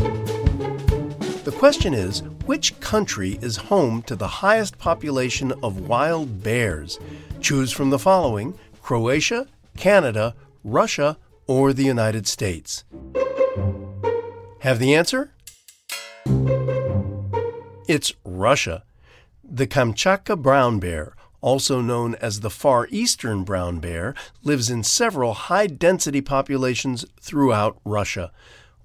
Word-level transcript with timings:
The 0.00 1.54
question 1.58 1.92
is 1.92 2.22
which 2.46 2.78
country 2.80 3.38
is 3.42 3.56
home 3.56 4.02
to 4.02 4.16
the 4.16 4.28
highest 4.28 4.78
population 4.78 5.52
of 5.62 5.88
wild 5.88 6.42
bears? 6.42 6.98
Choose 7.40 7.70
from 7.70 7.90
the 7.90 7.98
following 7.98 8.58
Croatia, 8.82 9.46
Canada, 9.76 10.34
Russia, 10.64 11.18
or 11.46 11.72
the 11.72 11.84
United 11.84 12.26
States. 12.26 12.84
Have 14.60 14.78
the 14.78 14.94
answer? 14.94 15.32
It's 17.86 18.14
Russia. 18.24 18.84
The 19.42 19.66
Kamchatka 19.66 20.40
brown 20.40 20.78
bear, 20.78 21.14
also 21.40 21.80
known 21.80 22.14
as 22.16 22.40
the 22.40 22.50
Far 22.50 22.86
Eastern 22.90 23.44
brown 23.44 23.80
bear, 23.80 24.14
lives 24.42 24.70
in 24.70 24.82
several 24.82 25.34
high 25.34 25.66
density 25.66 26.20
populations 26.20 27.04
throughout 27.20 27.78
Russia. 27.84 28.30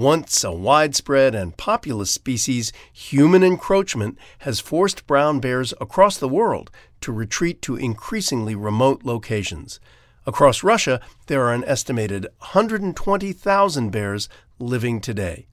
Once 0.00 0.42
a 0.42 0.50
widespread 0.50 1.34
and 1.34 1.58
populous 1.58 2.10
species, 2.10 2.72
human 2.90 3.42
encroachment 3.42 4.16
has 4.38 4.58
forced 4.58 5.06
brown 5.06 5.40
bears 5.40 5.74
across 5.78 6.16
the 6.16 6.26
world 6.26 6.70
to 7.02 7.12
retreat 7.12 7.60
to 7.60 7.76
increasingly 7.76 8.54
remote 8.54 9.04
locations. 9.04 9.78
Across 10.24 10.64
Russia, 10.64 11.02
there 11.26 11.44
are 11.44 11.52
an 11.52 11.64
estimated 11.66 12.26
120,000 12.38 13.90
bears 13.90 14.30
living 14.58 15.02
today. 15.02 15.46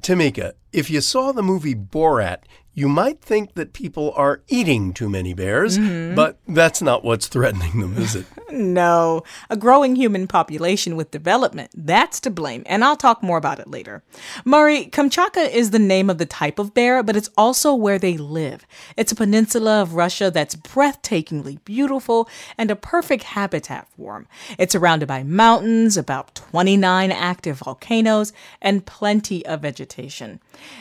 Tamika, 0.00 0.54
if 0.72 0.90
you 0.90 1.00
saw 1.00 1.32
the 1.32 1.42
movie 1.42 1.74
Borat, 1.74 2.40
you 2.78 2.88
might 2.88 3.20
think 3.20 3.54
that 3.54 3.72
people 3.72 4.12
are 4.14 4.40
eating 4.46 4.92
too 4.92 5.08
many 5.08 5.34
bears, 5.34 5.76
mm-hmm. 5.76 6.14
but 6.14 6.38
that's 6.46 6.80
not 6.80 7.02
what's 7.02 7.26
threatening 7.26 7.80
them, 7.80 7.96
is 7.96 8.14
it? 8.14 8.24
no. 8.52 9.24
A 9.50 9.56
growing 9.56 9.96
human 9.96 10.28
population 10.28 10.94
with 10.94 11.10
development, 11.10 11.72
that's 11.74 12.20
to 12.20 12.30
blame, 12.30 12.62
and 12.66 12.84
I'll 12.84 12.94
talk 12.94 13.20
more 13.20 13.36
about 13.36 13.58
it 13.58 13.68
later. 13.68 14.04
Murray, 14.44 14.86
Kamchatka 14.86 15.50
is 15.50 15.72
the 15.72 15.80
name 15.80 16.08
of 16.08 16.18
the 16.18 16.26
type 16.26 16.60
of 16.60 16.72
bear, 16.72 17.02
but 17.02 17.16
it's 17.16 17.30
also 17.36 17.74
where 17.74 17.98
they 17.98 18.16
live. 18.16 18.64
It's 18.96 19.10
a 19.10 19.16
peninsula 19.16 19.82
of 19.82 19.94
Russia 19.94 20.30
that's 20.30 20.54
breathtakingly 20.54 21.58
beautiful 21.64 22.28
and 22.56 22.70
a 22.70 22.76
perfect 22.76 23.24
habitat 23.24 23.88
for 23.96 24.12
them. 24.12 24.28
It's 24.56 24.72
surrounded 24.72 25.08
by 25.08 25.24
mountains, 25.24 25.96
about 25.96 26.32
29 26.36 27.10
active 27.10 27.58
volcanoes, 27.58 28.32
and 28.62 28.86
plenty 28.86 29.44
of 29.46 29.62
vegetation. 29.62 30.38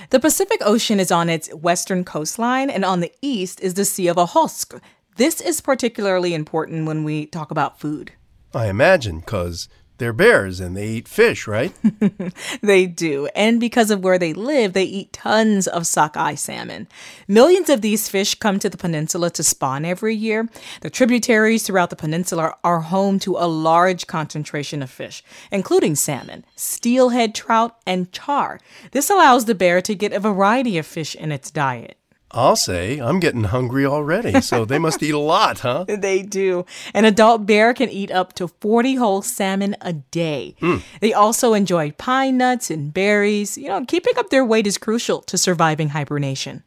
The 0.09 0.19
Pacific 0.19 0.61
Ocean 0.65 0.99
is 0.99 1.11
on 1.11 1.29
its 1.29 1.53
western 1.53 2.03
coastline, 2.03 2.69
and 2.69 2.85
on 2.85 2.99
the 2.99 3.11
east 3.21 3.59
is 3.61 3.73
the 3.73 3.85
Sea 3.85 4.07
of 4.07 4.17
Okhotsk. 4.17 4.79
This 5.17 5.41
is 5.41 5.61
particularly 5.61 6.33
important 6.33 6.85
when 6.85 7.03
we 7.03 7.25
talk 7.25 7.51
about 7.51 7.79
food. 7.79 8.11
I 8.53 8.67
imagine, 8.67 9.19
because 9.19 9.67
they're 9.97 10.13
bears 10.13 10.59
and 10.59 10.75
they 10.75 10.87
eat 10.87 11.07
fish, 11.07 11.47
right? 11.47 11.73
they 12.61 12.85
do. 12.85 13.27
And 13.35 13.59
because 13.59 13.91
of 13.91 14.03
where 14.03 14.19
they 14.19 14.33
live, 14.33 14.73
they 14.73 14.83
eat 14.83 15.13
tons 15.13 15.67
of 15.67 15.87
sockeye 15.87 16.35
salmon. 16.35 16.87
Millions 17.27 17.69
of 17.69 17.81
these 17.81 18.09
fish 18.09 18.35
come 18.35 18.59
to 18.59 18.69
the 18.69 18.77
peninsula 18.77 19.29
to 19.31 19.43
spawn 19.43 19.85
every 19.85 20.15
year. 20.15 20.49
The 20.81 20.89
tributaries 20.89 21.63
throughout 21.63 21.89
the 21.89 21.95
peninsula 21.95 22.55
are 22.63 22.81
home 22.81 23.19
to 23.19 23.37
a 23.37 23.47
large 23.47 24.07
concentration 24.07 24.81
of 24.81 24.89
fish, 24.89 25.23
including 25.51 25.95
salmon, 25.95 26.45
steelhead 26.55 27.33
trout, 27.33 27.77
and 27.85 28.11
char. 28.11 28.59
This 28.91 29.09
allows 29.09 29.45
the 29.45 29.55
bear 29.55 29.81
to 29.81 29.95
get 29.95 30.13
a 30.13 30.19
variety 30.19 30.77
of 30.77 30.85
fish 30.85 31.15
in 31.15 31.31
its 31.31 31.51
diet. 31.51 31.97
I'll 32.31 32.55
say 32.55 32.99
I'm 32.99 33.19
getting 33.19 33.45
hungry 33.45 33.85
already. 33.85 34.41
So 34.41 34.65
they 34.65 34.79
must 34.79 35.01
eat 35.01 35.13
a 35.13 35.19
lot, 35.19 35.59
huh? 35.59 35.85
They 35.97 36.21
do. 36.21 36.65
An 36.93 37.05
adult 37.05 37.45
bear 37.45 37.73
can 37.73 37.89
eat 37.89 38.11
up 38.11 38.33
to 38.33 38.47
40 38.47 38.95
whole 38.95 39.21
salmon 39.21 39.75
a 39.81 39.93
day. 39.93 40.55
Mm. 40.61 40.83
They 40.99 41.13
also 41.13 41.53
enjoy 41.53 41.91
pine 41.91 42.37
nuts 42.37 42.69
and 42.69 42.93
berries. 42.93 43.57
You 43.57 43.69
know, 43.69 43.85
keeping 43.85 44.13
up 44.17 44.29
their 44.29 44.45
weight 44.45 44.67
is 44.67 44.77
crucial 44.77 45.21
to 45.23 45.37
surviving 45.37 45.89
hibernation. 45.89 46.63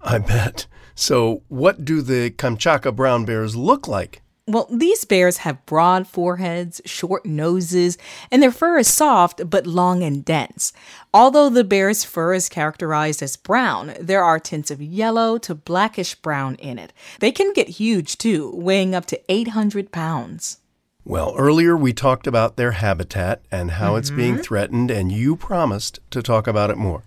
I 0.00 0.18
bet. 0.18 0.66
So, 0.94 1.42
what 1.48 1.84
do 1.84 2.02
the 2.02 2.30
Kamchatka 2.30 2.94
brown 2.94 3.24
bears 3.24 3.56
look 3.56 3.86
like? 3.86 4.21
Well, 4.48 4.66
these 4.72 5.04
bears 5.04 5.38
have 5.38 5.64
broad 5.66 6.08
foreheads, 6.08 6.80
short 6.84 7.24
noses, 7.24 7.96
and 8.28 8.42
their 8.42 8.50
fur 8.50 8.78
is 8.78 8.92
soft 8.92 9.48
but 9.48 9.68
long 9.68 10.02
and 10.02 10.24
dense. 10.24 10.72
Although 11.14 11.48
the 11.48 11.62
bear's 11.62 12.02
fur 12.02 12.34
is 12.34 12.48
characterized 12.48 13.22
as 13.22 13.36
brown, 13.36 13.94
there 14.00 14.24
are 14.24 14.40
tints 14.40 14.72
of 14.72 14.82
yellow 14.82 15.38
to 15.38 15.54
blackish 15.54 16.16
brown 16.16 16.56
in 16.56 16.76
it. 16.76 16.92
They 17.20 17.30
can 17.30 17.52
get 17.52 17.68
huge 17.68 18.18
too, 18.18 18.50
weighing 18.56 18.96
up 18.96 19.06
to 19.06 19.20
800 19.28 19.92
pounds. 19.92 20.58
Well, 21.04 21.34
earlier 21.38 21.76
we 21.76 21.92
talked 21.92 22.26
about 22.26 22.56
their 22.56 22.72
habitat 22.72 23.42
and 23.50 23.72
how 23.72 23.90
mm-hmm. 23.90 23.98
it's 23.98 24.10
being 24.10 24.34
mm-hmm. 24.34 24.42
threatened, 24.42 24.90
and 24.90 25.12
you 25.12 25.36
promised 25.36 26.00
to 26.10 26.20
talk 26.20 26.48
about 26.48 26.70
it 26.70 26.78
more. 26.78 27.04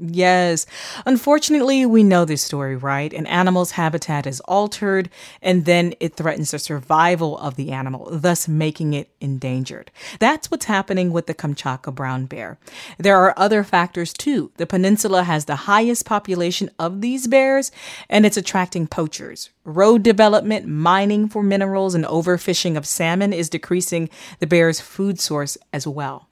Yes. 0.00 0.64
Unfortunately, 1.06 1.84
we 1.84 2.04
know 2.04 2.24
this 2.24 2.40
story, 2.40 2.76
right? 2.76 3.12
An 3.12 3.26
animal's 3.26 3.72
habitat 3.72 4.28
is 4.28 4.38
altered 4.42 5.10
and 5.42 5.64
then 5.64 5.92
it 5.98 6.14
threatens 6.14 6.52
the 6.52 6.60
survival 6.60 7.36
of 7.38 7.56
the 7.56 7.72
animal, 7.72 8.08
thus 8.12 8.46
making 8.46 8.94
it 8.94 9.10
endangered. 9.20 9.90
That's 10.20 10.52
what's 10.52 10.66
happening 10.66 11.10
with 11.10 11.26
the 11.26 11.34
Kamchatka 11.34 11.92
brown 11.92 12.26
bear. 12.26 12.58
There 12.98 13.16
are 13.16 13.36
other 13.36 13.64
factors 13.64 14.12
too. 14.12 14.52
The 14.56 14.66
peninsula 14.66 15.24
has 15.24 15.46
the 15.46 15.56
highest 15.56 16.06
population 16.06 16.70
of 16.78 17.00
these 17.00 17.26
bears 17.26 17.72
and 18.08 18.24
it's 18.24 18.36
attracting 18.36 18.86
poachers. 18.86 19.50
Road 19.64 20.04
development, 20.04 20.68
mining 20.68 21.28
for 21.28 21.42
minerals, 21.42 21.96
and 21.96 22.04
overfishing 22.04 22.76
of 22.76 22.86
salmon 22.86 23.32
is 23.32 23.50
decreasing 23.50 24.08
the 24.38 24.46
bear's 24.46 24.80
food 24.80 25.18
source 25.18 25.58
as 25.72 25.88
well. 25.88 26.27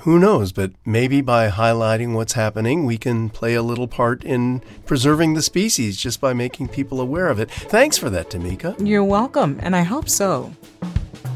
Who 0.00 0.18
knows, 0.18 0.52
but 0.52 0.72
maybe 0.84 1.20
by 1.20 1.48
highlighting 1.48 2.14
what's 2.14 2.34
happening, 2.34 2.84
we 2.84 2.98
can 2.98 3.30
play 3.30 3.54
a 3.54 3.62
little 3.62 3.88
part 3.88 4.22
in 4.24 4.60
preserving 4.84 5.34
the 5.34 5.42
species 5.42 5.96
just 5.96 6.20
by 6.20 6.34
making 6.34 6.68
people 6.68 7.00
aware 7.00 7.28
of 7.28 7.40
it. 7.40 7.50
Thanks 7.50 7.96
for 7.96 8.10
that, 8.10 8.28
Tamika. 8.28 8.74
You're 8.86 9.04
welcome, 9.04 9.58
and 9.62 9.74
I 9.74 9.82
hope 9.82 10.08
so. 10.08 10.52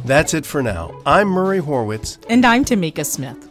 That's 0.04 0.34
it 0.34 0.44
for 0.44 0.62
now. 0.62 1.00
I'm 1.06 1.28
Murray 1.28 1.60
Horwitz. 1.60 2.18
And 2.28 2.44
I'm 2.44 2.64
Tamika 2.64 3.06
Smith. 3.06 3.48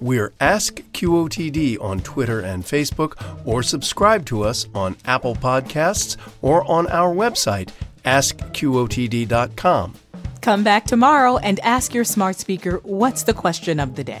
We're 0.00 0.32
Ask 0.40 0.80
QOTD 0.92 1.80
on 1.80 2.00
Twitter 2.00 2.40
and 2.40 2.64
Facebook, 2.64 3.16
or 3.46 3.62
subscribe 3.62 4.26
to 4.26 4.42
us 4.42 4.66
on 4.74 4.96
Apple 5.04 5.36
Podcasts 5.36 6.16
or 6.42 6.68
on 6.70 6.86
our 6.88 7.14
website, 7.14 7.70
askqotd.com. 8.04 9.94
Come 10.42 10.62
back 10.62 10.84
tomorrow 10.84 11.38
and 11.38 11.58
ask 11.60 11.92
your 11.92 12.04
smart 12.04 12.36
speaker 12.36 12.80
what's 12.84 13.24
the 13.24 13.34
question 13.34 13.80
of 13.80 13.96
the 13.96 14.04
day. 14.04 14.20